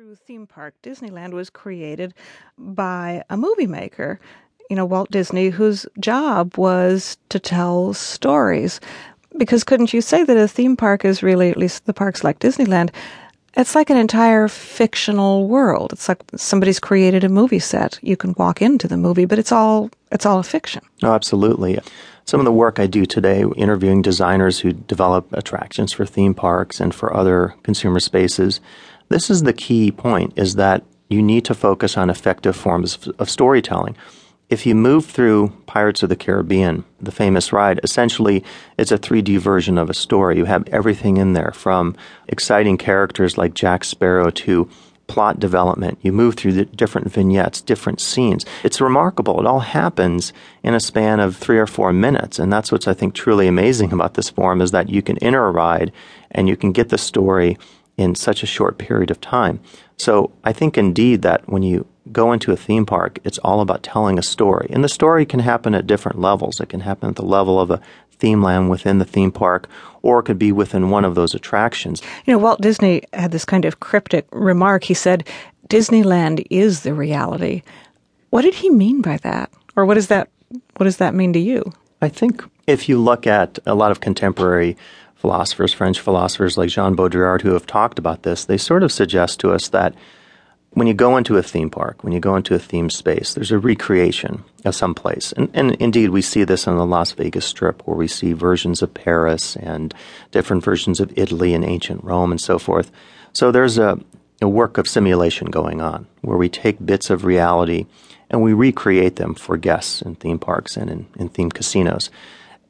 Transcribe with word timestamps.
true 0.00 0.14
theme 0.14 0.46
park, 0.46 0.72
Disneyland 0.82 1.32
was 1.32 1.50
created 1.50 2.14
by 2.56 3.22
a 3.28 3.36
movie 3.36 3.66
maker, 3.66 4.18
you 4.70 4.76
know, 4.76 4.86
Walt 4.86 5.10
Disney, 5.10 5.50
whose 5.50 5.84
job 5.98 6.56
was 6.56 7.18
to 7.28 7.38
tell 7.38 7.92
stories. 7.92 8.80
Because 9.36 9.62
couldn't 9.62 9.92
you 9.92 10.00
say 10.00 10.24
that 10.24 10.38
a 10.38 10.48
theme 10.48 10.74
park 10.74 11.04
is 11.04 11.22
really, 11.22 11.50
at 11.50 11.58
least 11.58 11.84
the 11.84 11.92
parks 11.92 12.24
like 12.24 12.38
Disneyland, 12.38 12.94
it's 13.58 13.74
like 13.74 13.90
an 13.90 13.98
entire 13.98 14.48
fictional 14.48 15.46
world. 15.48 15.92
It's 15.92 16.08
like 16.08 16.22
somebody's 16.34 16.80
created 16.80 17.22
a 17.22 17.28
movie 17.28 17.58
set. 17.58 17.98
You 18.00 18.16
can 18.16 18.34
walk 18.38 18.62
into 18.62 18.88
the 18.88 18.96
movie, 18.96 19.26
but 19.26 19.38
it's 19.38 19.52
all 19.52 19.90
it's 20.10 20.24
all 20.24 20.38
a 20.38 20.42
fiction. 20.42 20.82
Oh, 21.02 21.12
absolutely. 21.12 21.78
Some 22.24 22.40
of 22.40 22.46
the 22.46 22.52
work 22.52 22.78
I 22.78 22.86
do 22.86 23.04
today, 23.04 23.44
interviewing 23.56 24.00
designers 24.00 24.60
who 24.60 24.72
develop 24.72 25.30
attractions 25.32 25.92
for 25.92 26.06
theme 26.06 26.32
parks 26.32 26.80
and 26.80 26.94
for 26.94 27.14
other 27.14 27.54
consumer 27.64 28.00
spaces, 28.00 28.60
this 29.10 29.28
is 29.28 29.42
the 29.42 29.52
key 29.52 29.92
point 29.92 30.32
is 30.36 30.54
that 30.54 30.82
you 31.08 31.20
need 31.20 31.44
to 31.44 31.54
focus 31.54 31.96
on 31.98 32.08
effective 32.08 32.56
forms 32.56 33.08
of 33.18 33.28
storytelling. 33.28 33.96
If 34.48 34.66
you 34.66 34.74
move 34.74 35.06
through 35.06 35.52
Pirates 35.66 36.02
of 36.02 36.08
the 36.08 36.16
Caribbean, 36.16 36.84
the 37.00 37.12
famous 37.12 37.52
ride, 37.52 37.80
essentially 37.82 38.42
it's 38.78 38.92
a 38.92 38.98
3D 38.98 39.38
version 39.38 39.78
of 39.78 39.90
a 39.90 39.94
story. 39.94 40.38
You 40.38 40.44
have 40.46 40.66
everything 40.68 41.18
in 41.18 41.34
there 41.34 41.52
from 41.52 41.96
exciting 42.28 42.78
characters 42.78 43.36
like 43.36 43.54
Jack 43.54 43.84
Sparrow 43.84 44.30
to 44.30 44.68
plot 45.06 45.40
development. 45.40 45.98
You 46.02 46.12
move 46.12 46.36
through 46.36 46.52
the 46.52 46.64
different 46.64 47.12
vignettes, 47.12 47.60
different 47.60 48.00
scenes. 48.00 48.44
It's 48.62 48.80
remarkable. 48.80 49.40
It 49.40 49.46
all 49.46 49.60
happens 49.60 50.32
in 50.62 50.72
a 50.72 50.80
span 50.80 51.18
of 51.18 51.36
three 51.36 51.58
or 51.58 51.66
four 51.66 51.92
minutes. 51.92 52.38
And 52.38 52.52
that's 52.52 52.70
what's, 52.70 52.86
I 52.86 52.94
think, 52.94 53.14
truly 53.14 53.48
amazing 53.48 53.92
about 53.92 54.14
this 54.14 54.30
form 54.30 54.60
is 54.60 54.70
that 54.70 54.88
you 54.88 55.02
can 55.02 55.18
enter 55.18 55.44
a 55.44 55.50
ride 55.50 55.90
and 56.30 56.48
you 56.48 56.56
can 56.56 56.70
get 56.70 56.90
the 56.90 56.98
story 56.98 57.58
in 58.00 58.14
such 58.14 58.42
a 58.42 58.46
short 58.46 58.78
period 58.78 59.10
of 59.10 59.20
time. 59.20 59.60
So 59.98 60.32
I 60.44 60.52
think 60.52 60.78
indeed 60.78 61.22
that 61.22 61.46
when 61.48 61.62
you 61.62 61.86
go 62.10 62.32
into 62.32 62.50
a 62.50 62.56
theme 62.56 62.86
park, 62.86 63.18
it's 63.24 63.38
all 63.38 63.60
about 63.60 63.82
telling 63.82 64.18
a 64.18 64.22
story. 64.22 64.68
And 64.70 64.82
the 64.82 64.88
story 64.88 65.26
can 65.26 65.40
happen 65.40 65.74
at 65.74 65.86
different 65.86 66.18
levels. 66.18 66.60
It 66.60 66.70
can 66.70 66.80
happen 66.80 67.10
at 67.10 67.16
the 67.16 67.24
level 67.24 67.60
of 67.60 67.70
a 67.70 67.80
theme 68.10 68.42
land 68.42 68.70
within 68.70 68.98
the 68.98 69.04
theme 69.04 69.30
park, 69.30 69.68
or 70.02 70.20
it 70.20 70.22
could 70.24 70.38
be 70.38 70.52
within 70.52 70.90
one 70.90 71.04
of 71.04 71.14
those 71.14 71.34
attractions. 71.34 72.00
You 72.24 72.32
know, 72.32 72.38
Walt 72.38 72.60
Disney 72.60 73.02
had 73.12 73.32
this 73.32 73.44
kind 73.44 73.64
of 73.64 73.80
cryptic 73.80 74.26
remark. 74.32 74.84
He 74.84 74.94
said, 74.94 75.28
Disneyland 75.68 76.46
is 76.50 76.80
the 76.80 76.94
reality. 76.94 77.62
What 78.30 78.42
did 78.42 78.54
he 78.54 78.70
mean 78.70 79.02
by 79.02 79.18
that? 79.18 79.50
Or 79.76 79.84
what 79.84 79.94
does 79.94 80.08
that 80.08 80.30
what 80.78 80.84
does 80.84 80.96
that 80.96 81.14
mean 81.14 81.32
to 81.34 81.38
you? 81.38 81.72
I 82.02 82.08
think 82.08 82.42
if 82.66 82.88
you 82.88 82.98
look 82.98 83.26
at 83.26 83.58
a 83.66 83.74
lot 83.74 83.90
of 83.90 84.00
contemporary 84.00 84.76
philosophers, 85.20 85.72
French 85.72 86.00
philosophers 86.00 86.56
like 86.56 86.70
Jean 86.70 86.96
Baudrillard, 86.96 87.42
who 87.42 87.52
have 87.52 87.66
talked 87.66 87.98
about 87.98 88.22
this, 88.22 88.44
they 88.44 88.56
sort 88.56 88.82
of 88.82 88.90
suggest 88.90 89.38
to 89.40 89.52
us 89.52 89.68
that 89.68 89.94
when 90.72 90.86
you 90.86 90.94
go 90.94 91.16
into 91.16 91.36
a 91.36 91.42
theme 91.42 91.68
park, 91.68 92.02
when 92.02 92.12
you 92.12 92.20
go 92.20 92.36
into 92.36 92.54
a 92.54 92.58
theme 92.58 92.90
space, 92.90 93.34
there's 93.34 93.50
a 93.50 93.58
recreation 93.58 94.44
of 94.64 94.74
some 94.74 94.94
place. 94.94 95.32
And, 95.32 95.50
and, 95.52 95.72
indeed, 95.74 96.10
we 96.10 96.22
see 96.22 96.44
this 96.44 96.68
on 96.68 96.76
the 96.76 96.86
Las 96.86 97.12
Vegas 97.12 97.44
Strip, 97.44 97.86
where 97.86 97.96
we 97.96 98.06
see 98.06 98.32
versions 98.32 98.80
of 98.80 98.94
Paris 98.94 99.56
and 99.56 99.92
different 100.30 100.62
versions 100.62 101.00
of 101.00 101.12
Italy 101.18 101.54
and 101.54 101.64
ancient 101.64 102.04
Rome 102.04 102.30
and 102.30 102.40
so 102.40 102.58
forth. 102.58 102.92
So 103.32 103.50
there's 103.50 103.78
a, 103.78 103.98
a 104.40 104.48
work 104.48 104.78
of 104.78 104.88
simulation 104.88 105.50
going 105.50 105.80
on, 105.80 106.06
where 106.22 106.38
we 106.38 106.48
take 106.48 106.84
bits 106.84 107.10
of 107.10 107.24
reality 107.24 107.86
and 108.30 108.40
we 108.40 108.52
recreate 108.52 109.16
them 109.16 109.34
for 109.34 109.56
guests 109.56 110.02
in 110.02 110.14
theme 110.14 110.38
parks 110.38 110.76
and 110.76 110.88
in, 110.88 111.06
in 111.18 111.28
theme 111.28 111.50
casinos. 111.50 112.10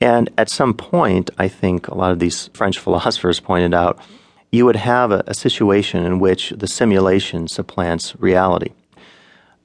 And 0.00 0.30
at 0.38 0.48
some 0.48 0.74
point, 0.74 1.30
I 1.38 1.48
think 1.48 1.88
a 1.88 1.94
lot 1.94 2.10
of 2.10 2.18
these 2.18 2.48
French 2.54 2.78
philosophers 2.84 3.40
pointed 3.40 3.74
out, 3.74 3.98
you 4.50 4.64
would 4.64 4.76
have 4.76 5.12
a, 5.12 5.22
a 5.26 5.34
situation 5.34 6.04
in 6.04 6.18
which 6.18 6.50
the 6.50 6.66
simulation 6.66 7.46
supplants 7.46 8.14
reality. 8.18 8.72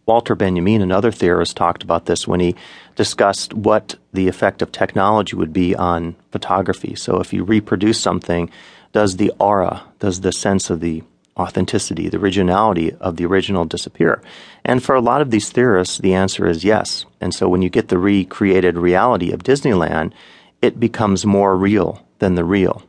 Walter 0.06 0.36
Benjamin 0.36 0.83
and 0.83 0.91
other 0.91 1.11
theorists 1.11 1.53
talked 1.53 1.81
about 1.81 2.06
this 2.06 2.28
when 2.28 2.39
he 2.39 2.56
discussed 2.95 3.53
what 3.56 3.95
the 4.13 4.28
effect 4.28 4.61
of 4.61 4.72
technology 4.72 5.36
would 5.36 5.51
be 5.51 5.75
on 5.75 6.16
photography. 6.31 6.94
So 6.94 7.19
if 7.19 7.34
you 7.34 7.44
reproduce 7.44 8.00
something, 8.00 8.51
does 8.91 9.18
the 9.18 9.31
aura, 9.40 9.84
does 9.97 10.22
the 10.22 10.31
sense 10.31 10.69
of 10.69 10.79
the 10.79 11.01
authenticity, 11.38 12.09
the 12.09 12.18
originality 12.18 12.94
of 13.00 13.18
the 13.18 13.25
original 13.25 13.66
disappear? 13.66 14.22
And 14.63 14.84
for 14.84 14.96
a 14.96 15.01
lot 15.01 15.22
of 15.22 15.31
these 15.31 15.51
theorists, 15.51 15.97
the 15.97 16.13
answer 16.13 16.47
is 16.47 16.63
yes. 16.63 17.06
And 17.22 17.34
so 17.34 17.47
when 17.50 17.62
you 17.62 17.69
get 17.69 17.90
the 17.90 17.97
recreated 17.97 18.78
reality 18.78 19.31
of 19.31 19.44
Disneyland, 19.44 20.13
it 20.62 20.79
becomes 20.79 21.25
more 21.25 21.56
real 21.56 22.06
than 22.19 22.35
the 22.35 22.44
real. 22.44 22.84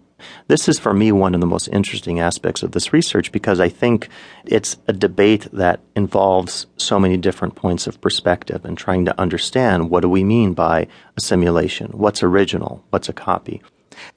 This 0.48 0.68
is 0.68 0.78
for 0.78 0.94
me 0.94 1.12
one 1.12 1.34
of 1.34 1.40
the 1.40 1.46
most 1.46 1.68
interesting 1.68 2.20
aspects 2.20 2.62
of 2.62 2.72
this 2.72 2.92
research 2.92 3.32
because 3.32 3.60
I 3.60 3.68
think 3.68 4.08
it's 4.44 4.76
a 4.86 4.92
debate 4.92 5.48
that 5.52 5.80
involves 5.94 6.66
so 6.76 6.98
many 6.98 7.16
different 7.16 7.54
points 7.54 7.86
of 7.86 8.00
perspective 8.00 8.64
and 8.64 8.78
trying 8.78 9.04
to 9.04 9.20
understand 9.20 9.90
what 9.90 10.00
do 10.00 10.08
we 10.08 10.24
mean 10.24 10.54
by 10.54 10.86
a 11.16 11.20
simulation? 11.20 11.88
What's 11.92 12.22
original? 12.22 12.84
What's 12.90 13.08
a 13.08 13.12
copy? 13.12 13.62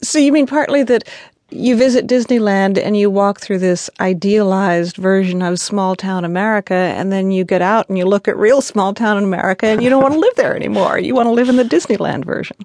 So 0.02 0.20
you 0.20 0.32
mean 0.32 0.48
partly 0.48 0.84
that 0.84 1.08
you 1.52 1.76
visit 1.76 2.08
Disneyland 2.08 2.78
and 2.78 2.96
you 2.96 3.10
walk 3.10 3.40
through 3.40 3.60
this 3.60 3.90
idealized 4.00 4.98
version 4.98 5.42
of 5.42 5.60
small 5.60 5.96
town 5.96 6.26
America, 6.26 6.74
and 6.74 7.12
then 7.12 7.32
you 7.32 7.44
get 7.44 7.62
out 7.62 7.90
and 7.90 7.98
you 7.98 8.06
look 8.06 8.28
at 8.28 8.38
real 8.38 8.62
small 8.62 8.94
town 8.94 9.24
America 9.24 9.68
and 9.68 9.84
you 9.84 9.90
don't 9.90 10.02
want 10.02 10.14
to 10.14 10.20
live 10.20 10.36
there 10.36 10.56
anymore. 10.56 11.00
You 11.00 11.16
want 11.16 11.28
to 11.28 11.32
live 11.32 11.50
in 11.50 11.56
the 11.56 11.64
Disneyland 11.64 12.26
version. 12.26 12.58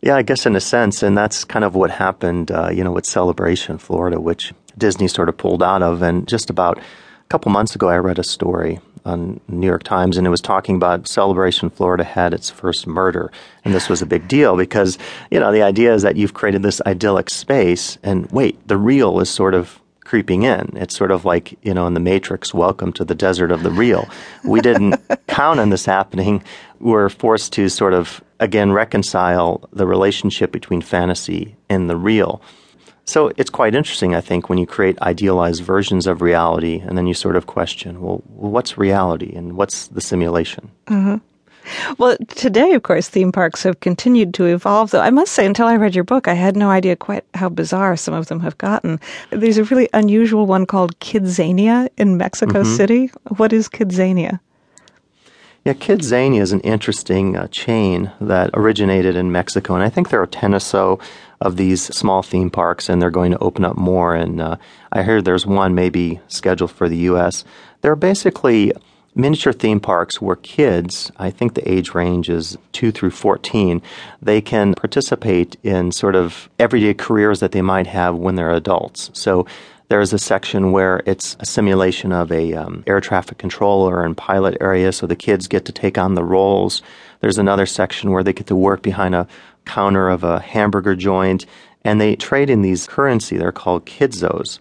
Yeah, 0.00 0.16
I 0.16 0.22
guess 0.22 0.46
in 0.46 0.56
a 0.56 0.60
sense, 0.60 1.02
and 1.02 1.16
that's 1.16 1.44
kind 1.44 1.64
of 1.64 1.76
what 1.76 1.92
happened, 1.92 2.50
uh, 2.50 2.70
you 2.70 2.82
know, 2.82 2.90
with 2.90 3.06
Celebration 3.06 3.78
Florida, 3.78 4.20
which 4.20 4.52
Disney 4.76 5.06
sort 5.06 5.28
of 5.28 5.36
pulled 5.36 5.62
out 5.62 5.82
of. 5.82 6.02
And 6.02 6.26
just 6.26 6.50
about 6.50 6.78
a 6.78 7.28
couple 7.28 7.52
months 7.52 7.76
ago, 7.76 7.88
I 7.88 7.96
read 7.98 8.18
a 8.18 8.24
story 8.24 8.80
on 9.04 9.40
New 9.48 9.66
York 9.66 9.82
Times, 9.82 10.16
and 10.16 10.26
it 10.26 10.30
was 10.30 10.40
talking 10.40 10.76
about 10.76 11.08
Celebration 11.08 11.70
Florida 11.70 12.04
had 12.04 12.34
its 12.34 12.50
first 12.50 12.86
murder, 12.86 13.32
and 13.64 13.74
this 13.74 13.88
was 13.88 14.02
a 14.02 14.06
big 14.06 14.28
deal 14.28 14.56
because 14.56 14.98
you 15.30 15.40
know 15.40 15.52
the 15.52 15.62
idea 15.62 15.94
is 15.94 16.02
that 16.02 16.16
you've 16.16 16.34
created 16.34 16.62
this 16.62 16.80
idyllic 16.86 17.30
space, 17.30 17.98
and 18.02 18.30
wait, 18.30 18.66
the 18.68 18.76
real 18.76 19.20
is 19.20 19.30
sort 19.30 19.54
of 19.54 19.80
creeping 20.04 20.42
in. 20.42 20.76
It's 20.76 20.96
sort 20.96 21.10
of 21.10 21.24
like 21.24 21.58
you 21.62 21.74
know 21.74 21.86
in 21.86 21.94
the 21.94 22.00
Matrix, 22.00 22.52
welcome 22.52 22.92
to 22.94 23.04
the 23.04 23.14
desert 23.14 23.50
of 23.50 23.62
the 23.62 23.70
real. 23.70 24.08
We 24.44 24.60
didn't 24.60 25.00
count 25.26 25.60
on 25.60 25.70
this 25.70 25.84
happening. 25.84 26.42
We're 26.80 27.08
forced 27.08 27.52
to 27.54 27.68
sort 27.68 27.94
of 27.94 28.22
again 28.40 28.72
reconcile 28.72 29.68
the 29.72 29.86
relationship 29.86 30.52
between 30.52 30.82
fantasy 30.82 31.56
and 31.68 31.88
the 31.88 31.96
real. 31.96 32.42
So 33.04 33.32
it's 33.36 33.50
quite 33.50 33.74
interesting, 33.74 34.14
I 34.14 34.20
think, 34.20 34.48
when 34.48 34.58
you 34.58 34.66
create 34.66 35.00
idealized 35.00 35.62
versions 35.62 36.06
of 36.06 36.22
reality 36.22 36.80
and 36.80 36.96
then 36.96 37.06
you 37.06 37.14
sort 37.14 37.36
of 37.36 37.46
question, 37.46 38.00
well, 38.00 38.22
what's 38.28 38.78
reality 38.78 39.34
and 39.34 39.56
what's 39.56 39.88
the 39.88 40.00
simulation? 40.00 40.70
Mm-hmm. 40.86 41.16
Well, 41.98 42.16
today, 42.28 42.72
of 42.72 42.82
course, 42.82 43.08
theme 43.08 43.32
parks 43.32 43.62
have 43.62 43.80
continued 43.80 44.34
to 44.34 44.46
evolve, 44.46 44.90
though 44.90 45.00
I 45.00 45.10
must 45.10 45.32
say, 45.32 45.46
until 45.46 45.66
I 45.66 45.76
read 45.76 45.94
your 45.94 46.04
book, 46.04 46.26
I 46.26 46.34
had 46.34 46.56
no 46.56 46.70
idea 46.70 46.96
quite 46.96 47.24
how 47.34 47.48
bizarre 47.48 47.96
some 47.96 48.14
of 48.14 48.26
them 48.26 48.40
have 48.40 48.58
gotten. 48.58 48.98
There's 49.30 49.58
a 49.58 49.64
really 49.64 49.88
unusual 49.92 50.46
one 50.46 50.66
called 50.66 50.98
Kidzania 50.98 51.88
in 51.96 52.16
Mexico 52.16 52.62
mm-hmm. 52.62 52.76
City. 52.76 53.10
What 53.36 53.52
is 53.52 53.68
Kidzania? 53.68 54.40
Yeah, 55.64 55.74
Kidzania 55.74 56.40
is 56.40 56.50
an 56.50 56.60
interesting 56.60 57.36
uh, 57.36 57.46
chain 57.48 58.10
that 58.20 58.50
originated 58.54 59.14
in 59.14 59.30
Mexico, 59.30 59.74
and 59.74 59.84
I 59.84 59.88
think 59.88 60.10
there 60.10 60.20
are 60.20 60.26
10 60.26 60.54
or 60.54 60.58
so 60.58 60.98
of 61.42 61.56
these 61.56 61.82
small 61.94 62.22
theme 62.22 62.50
parks, 62.50 62.88
and 62.88 63.00
they're 63.00 63.10
going 63.10 63.32
to 63.32 63.38
open 63.38 63.64
up 63.64 63.76
more. 63.76 64.14
And 64.14 64.40
uh, 64.40 64.56
I 64.90 65.02
heard 65.02 65.24
there's 65.24 65.46
one 65.46 65.74
maybe 65.74 66.20
scheduled 66.28 66.70
for 66.70 66.88
the 66.88 66.96
U.S. 66.98 67.44
They're 67.82 67.96
basically 67.96 68.72
miniature 69.14 69.52
theme 69.52 69.80
parks 69.80 70.22
where 70.22 70.36
kids, 70.36 71.12
I 71.18 71.30
think 71.30 71.54
the 71.54 71.70
age 71.70 71.94
range 71.94 72.30
is 72.30 72.56
2 72.72 72.92
through 72.92 73.10
14, 73.10 73.82
they 74.22 74.40
can 74.40 74.74
participate 74.74 75.56
in 75.62 75.92
sort 75.92 76.14
of 76.14 76.48
everyday 76.58 76.94
careers 76.94 77.40
that 77.40 77.52
they 77.52 77.62
might 77.62 77.86
have 77.86 78.16
when 78.16 78.36
they're 78.36 78.50
adults. 78.50 79.10
So 79.12 79.46
there's 79.88 80.14
a 80.14 80.18
section 80.18 80.72
where 80.72 81.02
it's 81.04 81.36
a 81.40 81.44
simulation 81.44 82.12
of 82.12 82.32
a 82.32 82.54
um, 82.54 82.82
air 82.86 83.00
traffic 83.00 83.36
controller 83.36 84.02
and 84.04 84.16
pilot 84.16 84.56
area, 84.58 84.90
so 84.90 85.06
the 85.06 85.16
kids 85.16 85.48
get 85.48 85.66
to 85.66 85.72
take 85.72 85.98
on 85.98 86.14
the 86.14 86.24
roles. 86.24 86.80
There's 87.20 87.36
another 87.36 87.66
section 87.66 88.10
where 88.10 88.22
they 88.22 88.32
get 88.32 88.46
to 88.46 88.56
work 88.56 88.80
behind 88.80 89.14
a 89.14 89.28
counter 89.64 90.08
of 90.08 90.24
a 90.24 90.40
hamburger 90.40 90.94
joint, 90.94 91.46
and 91.84 92.00
they 92.00 92.16
trade 92.16 92.50
in 92.50 92.62
these 92.62 92.86
currency. 92.86 93.36
They're 93.36 93.52
called 93.52 93.86
kidzos. 93.86 94.58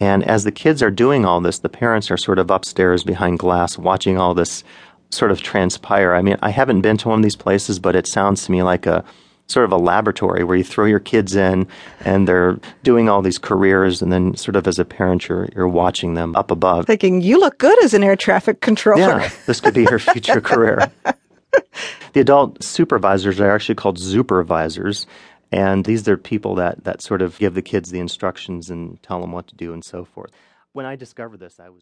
And 0.00 0.24
as 0.24 0.44
the 0.44 0.52
kids 0.52 0.82
are 0.82 0.90
doing 0.90 1.24
all 1.24 1.40
this, 1.40 1.60
the 1.60 1.68
parents 1.68 2.10
are 2.10 2.16
sort 2.16 2.38
of 2.38 2.50
upstairs 2.50 3.04
behind 3.04 3.38
glass 3.38 3.78
watching 3.78 4.18
all 4.18 4.34
this 4.34 4.64
sort 5.10 5.30
of 5.30 5.40
transpire. 5.40 6.14
I 6.14 6.22
mean, 6.22 6.36
I 6.42 6.50
haven't 6.50 6.80
been 6.80 6.96
to 6.98 7.08
one 7.08 7.20
of 7.20 7.22
these 7.22 7.36
places, 7.36 7.78
but 7.78 7.94
it 7.94 8.06
sounds 8.06 8.44
to 8.44 8.52
me 8.52 8.62
like 8.62 8.86
a 8.86 9.04
sort 9.46 9.64
of 9.64 9.72
a 9.72 9.76
laboratory 9.76 10.42
where 10.42 10.56
you 10.56 10.64
throw 10.64 10.86
your 10.86 10.98
kids 10.98 11.36
in 11.36 11.66
and 12.00 12.26
they're 12.26 12.58
doing 12.82 13.08
all 13.08 13.20
these 13.20 13.38
careers 13.38 14.00
and 14.00 14.10
then 14.10 14.34
sort 14.36 14.56
of 14.56 14.66
as 14.66 14.78
a 14.78 14.84
parent 14.84 15.28
you're, 15.28 15.48
you're 15.54 15.68
watching 15.68 16.14
them 16.14 16.34
up 16.34 16.50
above 16.50 16.86
thinking 16.86 17.20
you 17.20 17.38
look 17.38 17.58
good 17.58 17.82
as 17.84 17.92
an 17.92 18.02
air 18.02 18.16
traffic 18.16 18.62
controller 18.62 19.20
yeah 19.20 19.30
this 19.46 19.60
could 19.60 19.74
be 19.74 19.82
your 19.82 19.98
future 19.98 20.40
career 20.40 20.90
the 22.12 22.20
adult 22.20 22.62
supervisors 22.62 23.40
are 23.40 23.50
actually 23.50 23.74
called 23.74 23.98
supervisors 23.98 25.06
and 25.52 25.84
these 25.84 26.08
are 26.08 26.16
people 26.16 26.56
that, 26.56 26.84
that 26.84 27.00
sort 27.00 27.22
of 27.22 27.38
give 27.38 27.54
the 27.54 27.62
kids 27.62 27.90
the 27.90 28.00
instructions 28.00 28.70
and 28.70 29.00
tell 29.02 29.20
them 29.20 29.30
what 29.30 29.46
to 29.46 29.54
do 29.54 29.72
and 29.72 29.84
so 29.84 30.04
forth. 30.04 30.32
When 30.72 30.86
i 30.86 30.96
discovered 30.96 31.38
this 31.38 31.60
i 31.60 31.68
was 31.68 31.72